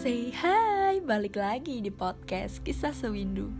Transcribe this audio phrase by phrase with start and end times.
[0.00, 3.52] Say hi, balik lagi di podcast Kisah Sewindu.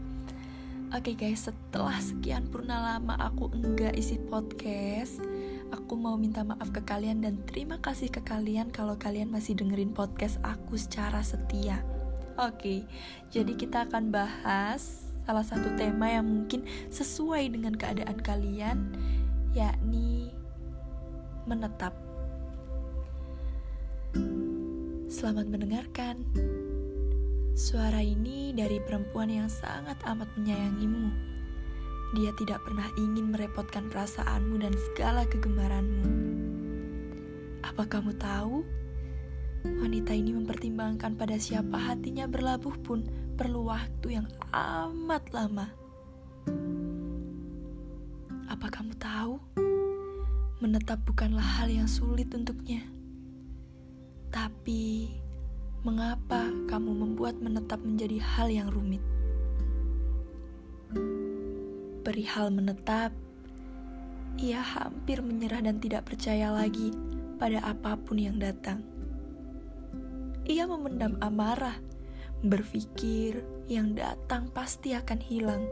[0.88, 5.20] Oke guys, setelah sekian purna lama aku enggak isi podcast
[5.68, 9.92] Aku mau minta maaf ke kalian dan terima kasih ke kalian kalau kalian masih dengerin
[9.92, 11.84] podcast aku secara setia.
[12.40, 12.88] Oke,
[13.28, 18.96] jadi kita akan bahas salah satu tema yang mungkin sesuai dengan keadaan kalian
[19.52, 20.32] Yakni
[21.44, 22.09] menetap
[25.20, 26.24] Selamat mendengarkan.
[27.52, 31.12] Suara ini dari perempuan yang sangat amat menyayangimu.
[32.16, 36.08] Dia tidak pernah ingin merepotkan perasaanmu dan segala kegemaranmu.
[37.60, 38.64] Apa kamu tahu?
[39.84, 43.04] Wanita ini mempertimbangkan pada siapa hatinya berlabuh pun
[43.36, 45.68] perlu waktu yang amat lama.
[48.48, 49.36] Apa kamu tahu?
[50.64, 52.99] Menetap bukanlah hal yang sulit untuknya
[54.30, 55.10] tapi,
[55.82, 59.02] mengapa kamu membuat menetap menjadi hal yang rumit?
[62.06, 63.10] Perihal menetap,
[64.38, 66.94] ia hampir menyerah dan tidak percaya lagi
[67.42, 68.86] pada apa pun yang datang.
[70.46, 71.76] Ia memendam amarah,
[72.40, 75.64] berpikir yang datang pasti akan hilang.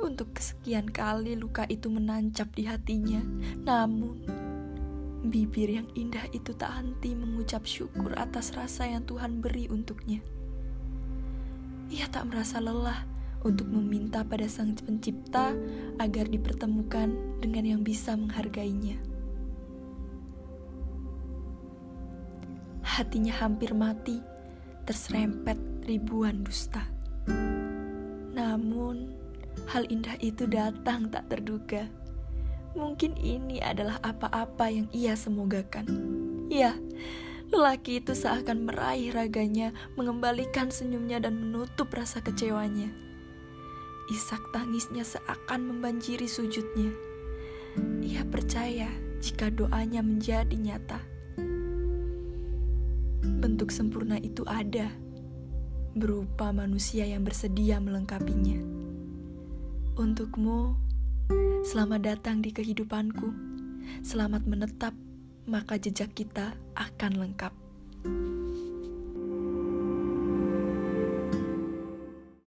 [0.00, 3.20] Untuk kesekian kali luka itu menancap di hatinya,
[3.60, 4.24] namun
[5.20, 10.24] Bibir yang indah itu tak henti mengucap syukur atas rasa yang Tuhan beri untuknya.
[11.92, 13.04] Ia tak merasa lelah
[13.44, 15.52] untuk meminta pada Sang Pencipta
[16.00, 18.96] agar dipertemukan dengan yang bisa menghargainya.
[22.80, 24.24] Hatinya hampir mati,
[24.88, 26.88] terserempet ribuan dusta.
[28.32, 29.12] Namun,
[29.68, 31.99] hal indah itu datang tak terduga
[32.78, 35.90] Mungkin ini adalah apa-apa yang ia semogakan.
[36.46, 36.78] Ya,
[37.50, 42.90] lelaki itu seakan meraih raganya, mengembalikan senyumnya dan menutup rasa kecewanya.
[44.10, 46.90] Isak tangisnya seakan membanjiri sujudnya.
[48.02, 48.90] Ia percaya
[49.22, 50.98] jika doanya menjadi nyata.
[53.40, 54.90] Bentuk sempurna itu ada,
[55.94, 58.58] berupa manusia yang bersedia melengkapinya.
[59.94, 60.74] Untukmu,
[61.60, 63.30] Selamat datang di kehidupanku.
[64.02, 64.96] Selamat menetap,
[65.46, 67.59] maka jejak kita akan lengkap.